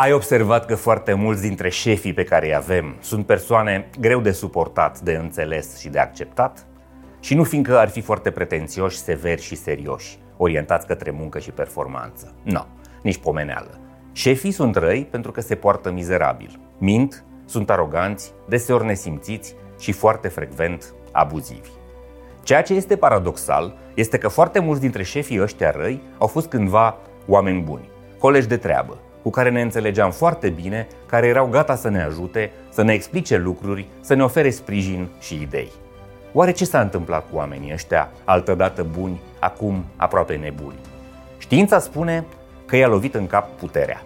Ai 0.00 0.12
observat 0.12 0.66
că 0.66 0.74
foarte 0.74 1.12
mulți 1.12 1.42
dintre 1.42 1.68
șefii 1.68 2.12
pe 2.12 2.24
care 2.24 2.46
îi 2.46 2.54
avem 2.54 2.96
sunt 3.00 3.26
persoane 3.26 3.90
greu 4.00 4.20
de 4.20 4.30
suportat, 4.30 5.00
de 5.00 5.12
înțeles 5.12 5.78
și 5.78 5.88
de 5.88 5.98
acceptat? 5.98 6.66
Și 7.20 7.34
nu 7.34 7.44
fiindcă 7.44 7.78
ar 7.78 7.88
fi 7.88 8.00
foarte 8.00 8.30
pretențioși, 8.30 8.96
severi 8.96 9.42
și 9.42 9.54
serioși, 9.54 10.18
orientați 10.36 10.86
către 10.86 11.10
muncă 11.10 11.38
și 11.38 11.50
performanță. 11.50 12.34
Nu, 12.42 12.52
no, 12.52 12.64
nici 13.02 13.18
pomeneală. 13.18 13.80
Șefii 14.12 14.50
sunt 14.50 14.76
răi 14.76 15.04
pentru 15.10 15.30
că 15.30 15.40
se 15.40 15.54
poartă 15.54 15.90
mizerabil. 15.90 16.60
Mint, 16.78 17.24
sunt 17.44 17.70
aroganți, 17.70 18.32
deseori 18.48 18.84
nesimțiți 18.84 19.54
și 19.78 19.92
foarte 19.92 20.28
frecvent 20.28 20.94
abuzivi. 21.12 21.70
Ceea 22.42 22.62
ce 22.62 22.74
este 22.74 22.96
paradoxal 22.96 23.76
este 23.94 24.18
că 24.18 24.28
foarte 24.28 24.58
mulți 24.58 24.80
dintre 24.80 25.02
șefii 25.02 25.40
ăștia 25.40 25.70
răi 25.70 26.02
au 26.18 26.26
fost 26.26 26.48
cândva 26.48 26.96
oameni 27.26 27.62
buni, 27.62 27.90
colegi 28.18 28.46
de 28.46 28.56
treabă, 28.56 28.98
cu 29.22 29.30
care 29.30 29.50
ne 29.50 29.60
înțelegeam 29.60 30.10
foarte 30.10 30.48
bine, 30.48 30.86
care 31.06 31.26
erau 31.26 31.46
gata 31.46 31.74
să 31.74 31.88
ne 31.88 32.02
ajute, 32.02 32.50
să 32.68 32.82
ne 32.82 32.92
explice 32.92 33.36
lucruri, 33.36 33.88
să 34.00 34.14
ne 34.14 34.22
ofere 34.22 34.50
sprijin 34.50 35.08
și 35.20 35.34
idei. 35.34 35.70
Oare 36.32 36.50
ce 36.50 36.64
s-a 36.64 36.80
întâmplat 36.80 37.24
cu 37.30 37.36
oamenii 37.36 37.72
ăștia, 37.72 38.10
altădată 38.24 38.86
buni, 38.98 39.20
acum 39.38 39.84
aproape 39.96 40.34
nebuni? 40.34 40.78
Știința 41.38 41.78
spune 41.78 42.24
că 42.66 42.76
i-a 42.76 42.88
lovit 42.88 43.14
în 43.14 43.26
cap 43.26 43.48
puterea. 43.58 44.02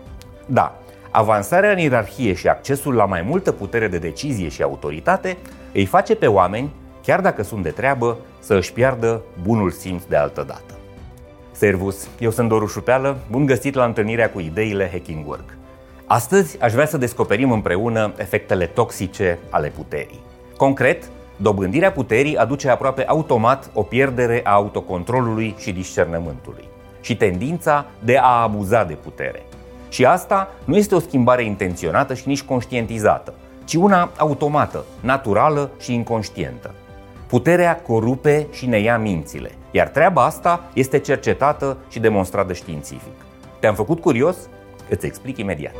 Da, 0.47 0.79
avansarea 1.11 1.70
în 1.70 1.79
ierarhie 1.79 2.34
și 2.34 2.48
accesul 2.48 2.95
la 2.95 3.05
mai 3.05 3.23
multă 3.23 3.53
putere 3.53 3.89
de 3.89 3.98
decizie 3.98 4.48
și 4.48 4.62
autoritate 4.62 5.37
îi 5.73 5.84
face 5.84 6.15
pe 6.15 6.27
oameni, 6.27 6.75
chiar 7.03 7.20
dacă 7.20 7.42
sunt 7.42 7.62
de 7.62 7.70
treabă, 7.70 8.19
să 8.39 8.55
își 8.55 8.73
piardă 8.73 9.23
bunul 9.42 9.70
simț 9.70 10.03
de 10.05 10.17
altă 10.17 10.45
dată. 10.47 10.82
Servus, 11.52 12.09
eu 12.19 12.30
sunt 12.30 12.48
Doru 12.48 12.66
Șupeală, 12.66 13.19
bun 13.30 13.47
găsit 13.47 13.74
la 13.74 13.84
întâlnirea 13.84 14.30
cu 14.30 14.41
ideile 14.41 14.88
Hacking 14.92 15.29
Work. 15.29 15.56
Astăzi 16.06 16.62
aș 16.62 16.73
vrea 16.73 16.87
să 16.87 16.97
descoperim 16.97 17.52
împreună 17.52 18.12
efectele 18.16 18.66
toxice 18.66 19.38
ale 19.51 19.69
puterii. 19.69 20.20
Concret, 20.56 21.11
dobândirea 21.36 21.92
puterii 21.92 22.36
aduce 22.36 22.69
aproape 22.69 23.05
automat 23.05 23.70
o 23.75 23.83
pierdere 23.83 24.41
a 24.44 24.53
autocontrolului 24.53 25.55
și 25.59 25.72
discernământului 25.72 26.64
și 27.00 27.17
tendința 27.17 27.87
de 28.05 28.19
a 28.19 28.42
abuza 28.42 28.84
de 28.84 28.94
putere. 28.94 29.42
Și 29.89 30.05
asta 30.05 30.48
nu 30.64 30.77
este 30.77 30.94
o 30.94 30.98
schimbare 30.98 31.44
intenționată 31.44 32.14
și 32.14 32.28
nici 32.28 32.42
conștientizată, 32.42 33.34
ci 33.64 33.75
una 33.75 34.11
automată, 34.16 34.84
naturală 35.00 35.70
și 35.81 35.94
inconștientă. 35.94 36.75
Puterea 37.27 37.81
corupe 37.81 38.47
și 38.50 38.66
ne 38.66 38.78
ia 38.78 38.98
mințile, 38.98 39.50
iar 39.73 39.89
treaba 39.89 40.25
asta 40.25 40.70
este 40.75 40.98
cercetată 40.98 41.77
și 41.89 42.01
demonstrată 42.01 42.53
științific. 42.53 43.12
Te-am 43.61 43.75
făcut 43.75 44.01
curios? 44.01 44.37
Îți 44.89 45.06
explic 45.06 45.39
imediat. 45.39 45.75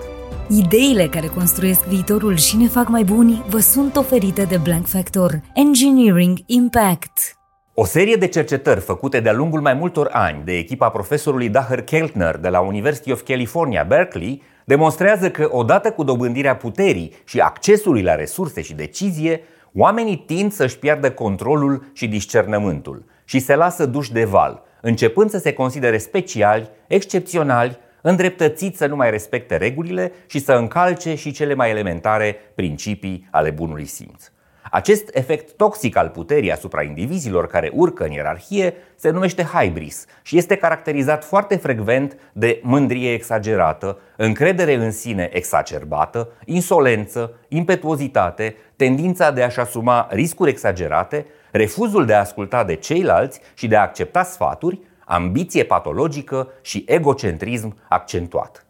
Ideile 0.49 1.07
care 1.07 1.27
construiesc 1.27 1.85
viitorul 1.85 2.37
și 2.37 2.57
ne 2.57 2.67
fac 2.67 2.89
mai 2.89 3.05
buni 3.05 3.45
vă 3.49 3.59
sunt 3.59 3.97
oferite 3.97 4.45
de 4.45 4.57
Blank 4.57 4.87
Factor 4.87 5.41
Engineering 5.55 6.39
Impact. 6.47 7.37
O 7.75 7.85
serie 7.85 8.17
de 8.17 8.27
cercetări 8.27 8.81
făcute 8.81 9.21
de-a 9.21 9.33
lungul 9.33 9.61
mai 9.61 9.75
multor 9.75 10.09
ani 10.13 10.45
de 10.45 10.53
echipa 10.53 10.89
profesorului 10.89 11.49
Daher 11.49 11.83
Keltner 11.83 12.37
de 12.37 12.49
la 12.49 12.61
University 12.61 13.13
of 13.13 13.23
California, 13.23 13.83
Berkeley, 13.83 14.43
demonstrează 14.65 15.31
că 15.31 15.49
odată 15.51 15.91
cu 15.91 16.03
dobândirea 16.03 16.57
puterii 16.57 17.13
și 17.25 17.39
accesului 17.39 18.03
la 18.03 18.15
resurse 18.15 18.63
și 18.63 18.75
decizie, 18.75 19.41
oamenii 19.75 20.25
tind 20.27 20.53
să-și 20.53 20.79
piardă 20.79 21.11
controlul 21.11 21.91
și 21.93 22.09
discernământul 22.09 23.05
și 23.25 23.39
se 23.39 23.55
lasă 23.55 23.87
duși 23.87 24.13
de 24.13 24.25
val, 24.25 24.63
începând 24.81 25.31
să 25.31 25.39
se 25.39 25.53
considere 25.53 25.99
speciali, 25.99 26.71
excepționali, 26.87 27.79
îndreptățiți 28.01 28.79
să 28.79 28.87
nu 28.87 28.97
mai 28.97 29.11
respecte 29.11 29.57
regulile 29.57 30.13
și 30.27 30.39
să 30.39 30.53
încalce 30.53 31.15
și 31.15 31.33
cele 31.33 31.55
mai 31.55 31.71
elementare 31.71 32.37
principii 32.55 33.29
ale 33.31 33.51
bunului 33.51 33.87
simț. 33.87 34.31
Acest 34.71 35.11
efect 35.13 35.53
toxic 35.57 35.97
al 35.97 36.09
puterii 36.09 36.53
asupra 36.53 36.83
indivizilor 36.83 37.47
care 37.47 37.71
urcă 37.75 38.05
în 38.05 38.11
ierarhie 38.11 38.75
se 38.97 39.11
numește 39.11 39.43
hybris 39.43 40.05
și 40.23 40.37
este 40.37 40.57
caracterizat 40.57 41.25
foarte 41.25 41.57
frecvent 41.57 42.17
de 42.33 42.61
mândrie 42.63 43.13
exagerată, 43.13 43.99
încredere 44.17 44.75
în 44.75 44.91
sine 44.91 45.31
exacerbată, 45.33 46.29
insolență, 46.45 47.35
impetuozitate, 47.49 48.57
tendința 48.77 49.31
de 49.31 49.43
a-și 49.43 49.61
asuma 49.61 50.09
riscuri 50.11 50.51
exagerate, 50.51 51.27
refuzul 51.53 52.07
de 52.07 52.15
a 52.15 52.19
asculta 52.19 52.65
de 52.65 52.75
ceilalți 52.75 53.41
și 53.55 53.67
de 53.67 53.77
a 53.77 53.81
accepta 53.81 54.23
sfaturi, 54.23 54.81
ambiție 55.05 55.65
patologică 55.65 56.49
și 56.63 56.85
egocentrism 56.87 57.77
accentuat. 57.89 58.67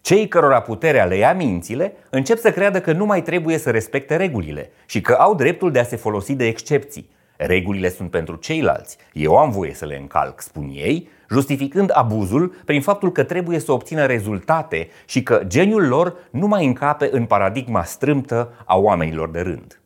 Cei 0.00 0.28
cărora 0.28 0.60
puterea 0.60 1.04
le 1.04 1.16
ia 1.16 1.34
mințile 1.34 1.92
încep 2.10 2.38
să 2.38 2.52
creadă 2.52 2.80
că 2.80 2.92
nu 2.92 3.04
mai 3.04 3.22
trebuie 3.22 3.58
să 3.58 3.70
respecte 3.70 4.16
regulile 4.16 4.70
și 4.86 5.00
că 5.00 5.12
au 5.12 5.34
dreptul 5.34 5.70
de 5.70 5.78
a 5.78 5.84
se 5.84 5.96
folosi 5.96 6.34
de 6.34 6.46
excepții. 6.46 7.10
Regulile 7.36 7.88
sunt 7.88 8.10
pentru 8.10 8.36
ceilalți, 8.36 8.96
eu 9.12 9.36
am 9.36 9.50
voie 9.50 9.74
să 9.74 9.86
le 9.86 9.96
încalc, 9.96 10.40
spun 10.40 10.70
ei, 10.72 11.08
justificând 11.30 11.90
abuzul 11.92 12.54
prin 12.64 12.82
faptul 12.82 13.12
că 13.12 13.22
trebuie 13.22 13.58
să 13.58 13.72
obțină 13.72 14.06
rezultate 14.06 14.88
și 15.04 15.22
că 15.22 15.42
geniul 15.46 15.86
lor 15.86 16.16
nu 16.30 16.46
mai 16.46 16.66
încape 16.66 17.08
în 17.12 17.24
paradigma 17.24 17.82
strâmtă 17.82 18.52
a 18.64 18.76
oamenilor 18.76 19.30
de 19.30 19.40
rând. 19.40 19.81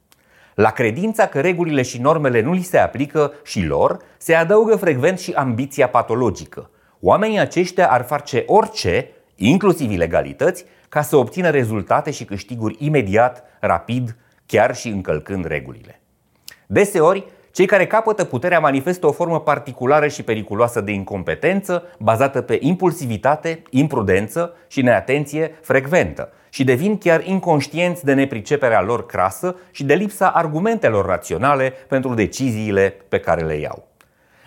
La 0.56 0.71
credința 0.71 1.27
că 1.27 1.41
regulile 1.41 1.83
și 1.83 2.00
normele 2.00 2.41
nu 2.41 2.53
li 2.53 2.62
se 2.62 2.78
aplică 2.78 3.33
și 3.44 3.65
lor, 3.65 3.99
se 4.19 4.34
adaugă 4.34 4.77
frecvent 4.77 5.19
și 5.19 5.33
ambiția 5.33 5.89
patologică. 5.89 6.71
Oamenii 7.00 7.39
aceștia 7.39 7.91
ar 7.91 8.05
face 8.05 8.43
orice 8.47 9.11
inclusiv 9.34 9.91
ilegalități, 9.91 10.65
ca 10.89 11.03
să 11.03 11.16
obțină 11.16 11.50
rezultate 11.50 12.11
și 12.11 12.25
câștiguri 12.25 12.77
imediat, 12.78 13.45
rapid, 13.61 14.16
chiar 14.47 14.77
și 14.77 14.89
încălcând 14.89 15.45
regulile. 15.45 16.00
Deseori, 16.66 17.25
cei 17.56 17.67
care 17.67 17.87
capătă 17.87 18.25
puterea 18.25 18.61
manifestă 18.61 19.06
o 19.06 19.12
formă 19.12 19.41
particulară 19.41 20.09
și 20.09 20.22
periculoasă 20.22 20.81
de 20.81 20.93
incompetență 20.93 21.83
bazată 21.99 22.41
pe 22.41 22.59
impulsivitate, 22.61 23.62
imprudență 23.71 24.55
și 24.67 24.83
neatenție 24.83 25.59
frecventă 25.61 26.33
și 26.49 26.65
devin 26.65 26.99
chiar 26.99 27.27
inconștienți 27.27 28.05
de 28.05 28.15
nepriceperea 28.15 28.83
lor 28.83 29.06
crasă 29.06 29.56
și 29.71 29.84
de 29.84 29.95
lipsa 29.95 30.28
argumentelor 30.28 31.06
raționale 31.06 31.72
pentru 31.89 32.15
deciziile 32.15 32.95
pe 33.09 33.19
care 33.21 33.45
le 33.45 33.55
iau. 33.55 33.87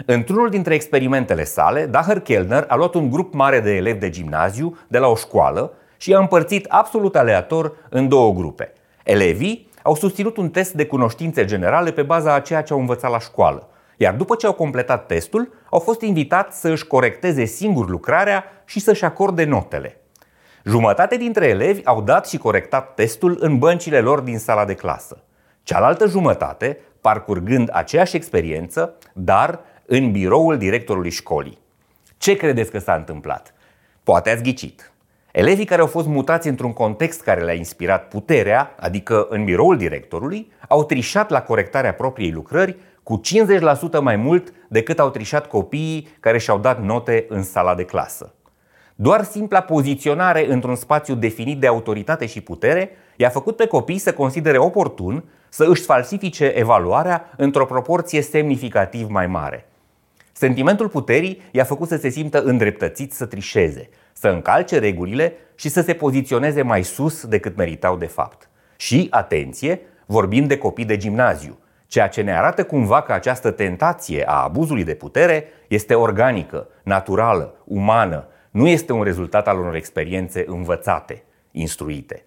Într-unul 0.05 0.49
dintre 0.49 0.73
experimentele 0.73 1.43
sale, 1.43 1.85
Daher 1.85 2.19
Kellner 2.19 2.65
a 2.67 2.75
luat 2.75 2.93
un 2.93 3.09
grup 3.09 3.33
mare 3.33 3.59
de 3.59 3.75
elevi 3.75 3.99
de 3.99 4.09
gimnaziu 4.09 4.77
de 4.87 4.97
la 4.97 5.07
o 5.07 5.15
școală 5.15 5.73
și 5.97 6.09
i-a 6.09 6.19
împărțit 6.19 6.65
absolut 6.65 7.15
aleator 7.15 7.75
în 7.89 8.07
două 8.07 8.33
grupe. 8.33 8.73
Elevii 9.03 9.68
au 9.83 9.95
susținut 9.95 10.37
un 10.37 10.49
test 10.49 10.73
de 10.73 10.85
cunoștințe 10.85 11.45
generale 11.45 11.91
pe 11.91 12.01
baza 12.01 12.33
a 12.33 12.39
ceea 12.39 12.61
ce 12.61 12.73
au 12.73 12.79
învățat 12.79 13.11
la 13.11 13.19
școală, 13.19 13.69
iar 13.97 14.13
după 14.13 14.35
ce 14.35 14.45
au 14.45 14.53
completat 14.53 15.05
testul, 15.05 15.53
au 15.69 15.79
fost 15.79 16.01
invitați 16.01 16.59
să 16.59 16.69
își 16.69 16.87
corecteze 16.87 17.45
singur 17.45 17.89
lucrarea 17.89 18.43
și 18.65 18.79
să-și 18.79 19.05
acorde 19.05 19.43
notele. 19.43 20.01
Jumătate 20.65 21.17
dintre 21.17 21.47
elevi 21.47 21.85
au 21.85 22.01
dat 22.01 22.27
și 22.27 22.37
corectat 22.37 22.93
testul 22.93 23.37
în 23.39 23.57
băncile 23.57 23.99
lor 23.99 24.19
din 24.19 24.37
sala 24.37 24.65
de 24.65 24.73
clasă. 24.73 25.23
Cealaltă 25.63 26.07
jumătate, 26.07 26.79
parcurgând 27.01 27.69
aceeași 27.71 28.15
experiență, 28.15 28.97
dar 29.13 29.59
în 29.85 30.11
biroul 30.11 30.57
directorului 30.57 31.09
școlii. 31.09 31.57
Ce 32.17 32.35
credeți 32.35 32.71
că 32.71 32.79
s-a 32.79 32.93
întâmplat? 32.93 33.53
Poate 34.03 34.29
ați 34.29 34.43
ghicit. 34.43 34.91
Elevii 35.31 35.65
care 35.65 35.81
au 35.81 35.87
fost 35.87 36.07
mutați 36.07 36.47
într-un 36.47 36.73
context 36.73 37.21
care 37.21 37.41
le-a 37.41 37.53
inspirat 37.53 38.07
puterea, 38.07 38.75
adică 38.79 39.27
în 39.29 39.43
biroul 39.43 39.77
directorului, 39.77 40.51
au 40.67 40.83
trișat 40.83 41.29
la 41.29 41.41
corectarea 41.41 41.93
propriei 41.93 42.31
lucrări 42.31 42.75
cu 43.03 43.21
50% 43.99 44.01
mai 44.01 44.15
mult 44.15 44.53
decât 44.67 44.99
au 44.99 45.09
trișat 45.09 45.47
copiii 45.47 46.07
care 46.19 46.37
și-au 46.37 46.57
dat 46.57 46.83
note 46.83 47.25
în 47.29 47.43
sala 47.43 47.75
de 47.75 47.83
clasă. 47.83 48.33
Doar 48.95 49.23
simpla 49.23 49.61
poziționare 49.61 50.51
într-un 50.51 50.75
spațiu 50.75 51.15
definit 51.15 51.59
de 51.59 51.67
autoritate 51.67 52.25
și 52.25 52.41
putere 52.41 52.89
i-a 53.15 53.29
făcut 53.29 53.55
pe 53.55 53.65
copii 53.65 53.97
să 53.97 54.13
considere 54.13 54.57
oportun 54.57 55.23
să 55.49 55.65
își 55.69 55.83
falsifice 55.83 56.45
evaluarea 56.45 57.33
într-o 57.37 57.65
proporție 57.65 58.21
semnificativ 58.21 59.09
mai 59.09 59.27
mare. 59.27 59.67
Sentimentul 60.31 60.87
puterii 60.89 61.41
i-a 61.51 61.63
făcut 61.63 61.87
să 61.87 61.97
se 61.97 62.09
simtă 62.09 62.41
îndreptățit 62.41 63.13
să 63.13 63.25
trișeze, 63.25 63.89
să 64.19 64.27
încalce 64.27 64.79
regulile 64.79 65.33
și 65.55 65.69
să 65.69 65.81
se 65.81 65.93
poziționeze 65.93 66.61
mai 66.61 66.83
sus 66.83 67.25
decât 67.25 67.55
meritau 67.55 67.97
de 67.97 68.05
fapt. 68.05 68.49
Și, 68.75 69.07
atenție, 69.09 69.81
vorbim 70.05 70.45
de 70.45 70.57
copii 70.57 70.85
de 70.85 70.97
gimnaziu, 70.97 71.59
ceea 71.87 72.07
ce 72.07 72.21
ne 72.21 72.37
arată 72.37 72.63
cumva 72.63 73.01
că 73.01 73.13
această 73.13 73.51
tentație 73.51 74.23
a 74.27 74.43
abuzului 74.43 74.83
de 74.83 74.93
putere 74.93 75.45
este 75.67 75.93
organică, 75.93 76.67
naturală, 76.83 77.55
umană, 77.63 78.27
nu 78.51 78.67
este 78.67 78.93
un 78.93 79.03
rezultat 79.03 79.47
al 79.47 79.59
unor 79.59 79.75
experiențe 79.75 80.43
învățate, 80.47 81.23
instruite. 81.51 82.23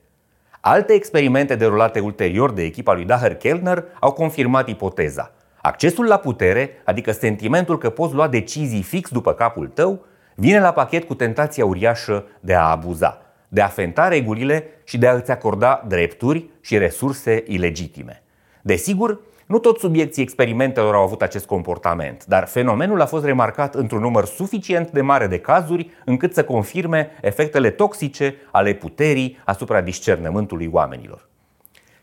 Alte 0.60 0.92
experimente 0.92 1.54
derulate 1.54 2.00
ulterior 2.00 2.52
de 2.52 2.62
echipa 2.62 2.92
lui 2.92 3.04
Daher 3.04 3.34
Kellner 3.34 3.84
au 4.00 4.12
confirmat 4.12 4.68
ipoteza– 4.68 5.32
Accesul 5.62 6.06
la 6.06 6.16
putere, 6.16 6.70
adică 6.84 7.12
sentimentul 7.12 7.78
că 7.78 7.90
poți 7.90 8.14
lua 8.14 8.28
decizii 8.28 8.82
fix 8.82 9.10
după 9.10 9.32
capul 9.32 9.66
tău, 9.66 10.04
vine 10.34 10.60
la 10.60 10.72
pachet 10.72 11.04
cu 11.04 11.14
tentația 11.14 11.64
uriașă 11.64 12.24
de 12.40 12.54
a 12.54 12.70
abuza. 12.70 13.16
de 13.48 13.60
a 13.60 13.66
fenta 13.66 14.08
regulile 14.08 14.64
și 14.84 14.98
de 14.98 15.06
a 15.06 15.14
îți 15.14 15.30
acorda 15.30 15.84
drepturi 15.88 16.48
și 16.60 16.78
resurse 16.78 17.44
ilegitime. 17.46 18.22
Desigur, 18.62 19.20
nu 19.46 19.58
toți 19.58 19.80
subiecții 19.80 20.22
experimentelor 20.22 20.94
au 20.94 21.02
avut 21.02 21.22
acest 21.22 21.46
comportament, 21.46 22.24
dar 22.26 22.46
fenomenul 22.46 23.00
a 23.00 23.06
fost 23.06 23.24
remarcat 23.24 23.74
într-un 23.74 24.00
număr 24.00 24.24
suficient 24.24 24.90
de 24.90 25.00
mare 25.00 25.26
de 25.26 25.38
cazuri 25.38 25.90
încât 26.04 26.34
să 26.34 26.44
confirme 26.44 27.10
efectele 27.20 27.70
toxice 27.70 28.34
ale 28.50 28.72
puterii 28.72 29.38
asupra 29.44 29.80
discernământului 29.80 30.68
oamenilor. 30.72 31.28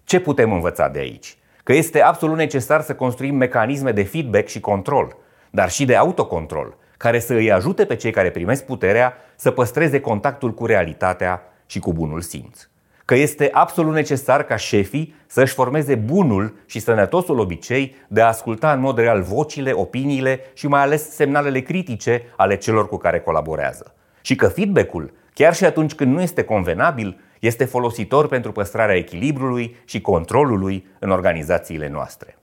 Ce 0.04 0.20
putem 0.20 0.52
învăța 0.52 0.88
de 0.88 1.00
aici? 1.00 1.38
Că 1.64 1.74
este 1.74 2.02
absolut 2.02 2.38
necesar 2.38 2.82
să 2.82 2.96
construim 2.96 3.36
mecanisme 3.36 3.92
de 3.92 4.04
feedback 4.04 4.48
și 4.48 4.60
control, 4.60 5.16
dar 5.50 5.70
și 5.70 5.86
de 5.86 5.96
autocontrol, 5.96 6.78
care 7.00 7.20
să 7.20 7.34
îi 7.34 7.52
ajute 7.52 7.86
pe 7.86 7.96
cei 7.96 8.12
care 8.12 8.30
primesc 8.30 8.66
puterea 8.66 9.14
să 9.36 9.52
păstreze 9.52 10.00
contactul 10.00 10.54
cu 10.54 10.66
realitatea 10.66 11.42
și 11.66 11.80
cu 11.80 11.94
bunul 11.94 12.22
simț 12.22 12.68
că 13.10 13.16
este 13.16 13.50
absolut 13.52 13.94
necesar 13.94 14.44
ca 14.44 14.56
șefii 14.56 15.16
să-și 15.28 15.54
formeze 15.54 15.96
bunul 15.96 16.56
și 16.66 16.80
sănătosul 16.80 17.40
obicei 17.40 17.96
de 18.08 18.22
a 18.22 18.28
asculta 18.28 18.72
în 18.72 18.80
mod 18.80 18.98
real 18.98 19.22
vocile, 19.22 19.72
opiniile 19.72 20.40
și 20.54 20.68
mai 20.68 20.82
ales 20.82 21.10
semnalele 21.10 21.60
critice 21.60 22.22
ale 22.36 22.58
celor 22.58 22.88
cu 22.90 22.98
care 22.98 23.20
colaborează. 23.20 23.94
Și 24.22 24.36
că 24.36 24.48
feedback-ul, 24.48 25.14
chiar 25.34 25.54
și 25.56 25.66
atunci 25.66 25.94
când 25.94 26.14
nu 26.14 26.22
este 26.22 26.44
convenabil, 26.44 27.20
este 27.40 27.66
folositor 27.66 28.28
pentru 28.28 28.52
păstrarea 28.52 28.96
echilibrului 28.96 29.76
și 29.86 30.02
controlului 30.02 30.88
în 31.00 31.10
organizațiile 31.10 31.88
noastre. 31.88 32.38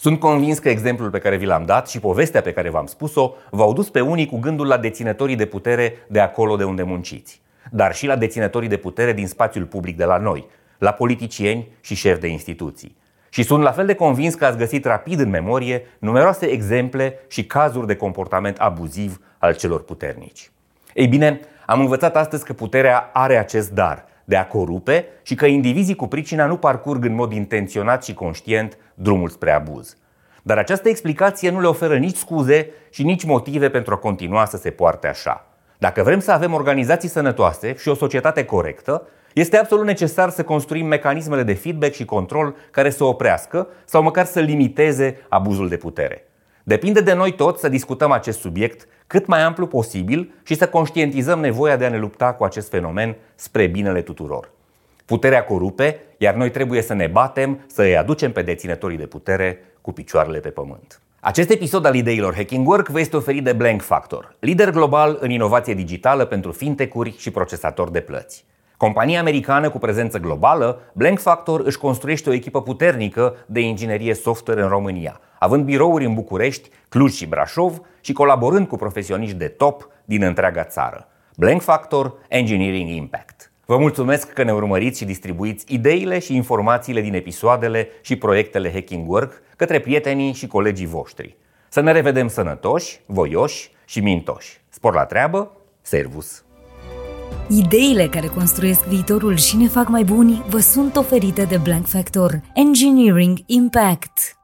Sunt 0.00 0.20
convins 0.20 0.58
că 0.58 0.68
exemplul 0.68 1.10
pe 1.10 1.18
care 1.18 1.36
vi 1.36 1.44
l-am 1.44 1.64
dat 1.64 1.88
și 1.88 2.00
povestea 2.00 2.40
pe 2.40 2.52
care 2.52 2.70
v-am 2.70 2.86
spus-o 2.86 3.32
v-au 3.50 3.72
dus 3.72 3.90
pe 3.90 4.00
unii 4.00 4.26
cu 4.26 4.38
gândul 4.38 4.66
la 4.66 4.76
deținătorii 4.76 5.36
de 5.36 5.46
putere 5.46 5.92
de 6.06 6.20
acolo 6.20 6.56
de 6.56 6.64
unde 6.64 6.82
munciți 6.82 7.40
dar 7.70 7.94
și 7.94 8.06
la 8.06 8.16
deținătorii 8.16 8.68
de 8.68 8.76
putere 8.76 9.12
din 9.12 9.26
spațiul 9.26 9.64
public 9.64 9.96
de 9.96 10.04
la 10.04 10.16
noi, 10.16 10.46
la 10.78 10.90
politicieni 10.90 11.68
și 11.80 11.94
șefi 11.94 12.20
de 12.20 12.26
instituții. 12.26 12.96
Și 13.28 13.42
sunt 13.42 13.62
la 13.62 13.70
fel 13.70 13.86
de 13.86 13.94
convins 13.94 14.34
că 14.34 14.44
ați 14.44 14.58
găsit 14.58 14.84
rapid 14.84 15.20
în 15.20 15.28
memorie 15.28 15.86
numeroase 15.98 16.46
exemple 16.46 17.18
și 17.28 17.44
cazuri 17.44 17.86
de 17.86 17.96
comportament 17.96 18.58
abuziv 18.58 19.20
al 19.38 19.54
celor 19.54 19.84
puternici. 19.84 20.50
Ei 20.94 21.06
bine, 21.06 21.40
am 21.66 21.80
învățat 21.80 22.16
astăzi 22.16 22.44
că 22.44 22.52
puterea 22.52 23.10
are 23.12 23.36
acest 23.36 23.70
dar 23.70 24.04
de 24.30 24.36
a 24.36 24.46
corupe 24.46 25.06
și 25.22 25.34
că 25.34 25.46
indivizii 25.46 25.94
cu 25.94 26.06
pricina 26.06 26.46
nu 26.46 26.56
parcurg 26.56 27.04
în 27.04 27.14
mod 27.14 27.32
intenționat 27.32 28.04
și 28.04 28.14
conștient 28.14 28.78
drumul 28.94 29.28
spre 29.28 29.52
abuz. 29.52 29.96
Dar 30.42 30.58
această 30.58 30.88
explicație 30.88 31.50
nu 31.50 31.60
le 31.60 31.66
oferă 31.66 31.96
nici 31.96 32.16
scuze 32.16 32.70
și 32.90 33.02
nici 33.02 33.24
motive 33.24 33.68
pentru 33.68 33.94
a 33.94 33.96
continua 33.96 34.44
să 34.44 34.56
se 34.56 34.70
poarte 34.70 35.06
așa. 35.06 35.46
Dacă 35.78 36.02
vrem 36.02 36.20
să 36.20 36.32
avem 36.32 36.52
organizații 36.52 37.08
sănătoase 37.08 37.74
și 37.76 37.88
o 37.88 37.94
societate 37.94 38.44
corectă, 38.44 39.08
este 39.34 39.56
absolut 39.56 39.84
necesar 39.84 40.30
să 40.30 40.42
construim 40.42 40.86
mecanismele 40.86 41.42
de 41.42 41.54
feedback 41.54 41.92
și 41.92 42.04
control 42.04 42.54
care 42.70 42.90
să 42.90 43.04
oprească 43.04 43.68
sau 43.84 44.02
măcar 44.02 44.24
să 44.24 44.40
limiteze 44.40 45.20
abuzul 45.28 45.68
de 45.68 45.76
putere. 45.76 46.29
Depinde 46.70 47.00
de 47.00 47.12
noi 47.12 47.32
toți 47.32 47.60
să 47.60 47.68
discutăm 47.68 48.10
acest 48.10 48.40
subiect 48.40 48.88
cât 49.06 49.26
mai 49.26 49.42
amplu 49.42 49.66
posibil 49.66 50.32
și 50.42 50.54
să 50.54 50.68
conștientizăm 50.68 51.40
nevoia 51.40 51.76
de 51.76 51.84
a 51.84 51.88
ne 51.88 51.98
lupta 51.98 52.32
cu 52.32 52.44
acest 52.44 52.68
fenomen 52.68 53.16
spre 53.34 53.66
binele 53.66 54.02
tuturor. 54.02 54.50
Puterea 55.04 55.44
corupe, 55.44 56.00
iar 56.18 56.34
noi 56.34 56.50
trebuie 56.50 56.82
să 56.82 56.94
ne 56.94 57.06
batem, 57.06 57.64
să 57.66 57.82
îi 57.82 57.96
aducem 57.96 58.32
pe 58.32 58.42
deținătorii 58.42 58.96
de 58.96 59.06
putere 59.06 59.58
cu 59.80 59.92
picioarele 59.92 60.38
pe 60.38 60.48
pământ. 60.48 61.00
Acest 61.20 61.50
episod 61.50 61.84
al 61.84 61.94
ideilor 61.94 62.34
Hacking 62.34 62.68
Work 62.68 62.88
vă 62.88 63.00
este 63.00 63.16
oferit 63.16 63.44
de 63.44 63.52
Blank 63.52 63.82
Factor, 63.82 64.34
lider 64.38 64.70
global 64.70 65.18
în 65.20 65.30
inovație 65.30 65.74
digitală 65.74 66.24
pentru 66.24 66.52
fintech-uri 66.52 67.14
și 67.18 67.30
procesatori 67.30 67.92
de 67.92 68.00
plăți. 68.00 68.44
Compania 68.80 69.20
americană 69.20 69.70
cu 69.70 69.78
prezență 69.78 70.18
globală, 70.18 70.80
Blank 70.92 71.18
Factor 71.18 71.60
își 71.60 71.78
construiește 71.78 72.28
o 72.30 72.32
echipă 72.32 72.62
puternică 72.62 73.36
de 73.46 73.60
inginerie 73.60 74.14
software 74.14 74.62
în 74.62 74.68
România, 74.68 75.20
având 75.38 75.64
birouri 75.64 76.04
în 76.04 76.14
București, 76.14 76.70
Cluj 76.88 77.12
și 77.12 77.26
Brașov 77.26 77.80
și 78.00 78.12
colaborând 78.12 78.68
cu 78.68 78.76
profesioniști 78.76 79.36
de 79.36 79.48
top 79.48 79.88
din 80.04 80.22
întreaga 80.22 80.64
țară. 80.64 81.08
Blank 81.36 81.62
Factor 81.62 82.14
Engineering 82.28 82.88
Impact. 82.88 83.52
Vă 83.66 83.78
mulțumesc 83.78 84.32
că 84.32 84.42
ne 84.42 84.52
urmăriți 84.52 84.98
și 84.98 85.04
distribuiți 85.04 85.64
ideile 85.68 86.18
și 86.18 86.34
informațiile 86.34 87.00
din 87.00 87.14
episoadele 87.14 87.88
și 88.00 88.16
proiectele 88.16 88.72
Hacking 88.72 89.10
Work 89.10 89.42
către 89.56 89.80
prietenii 89.80 90.32
și 90.32 90.46
colegii 90.46 90.86
voștri. 90.86 91.36
Să 91.68 91.80
ne 91.80 91.92
revedem 91.92 92.28
sănătoși, 92.28 93.00
voioși 93.06 93.70
și 93.84 94.00
mintoși. 94.00 94.60
Spor 94.68 94.94
la 94.94 95.04
treabă, 95.04 95.50
servus! 95.80 96.44
Ideile 97.48 98.06
care 98.06 98.26
construiesc 98.26 98.84
viitorul 98.84 99.36
și 99.36 99.56
ne 99.56 99.68
fac 99.68 99.88
mai 99.88 100.04
buni 100.04 100.44
vă 100.48 100.58
sunt 100.58 100.96
oferite 100.96 101.44
de 101.44 101.56
Blank 101.56 101.86
Factor 101.86 102.40
Engineering 102.54 103.38
Impact. 103.46 104.39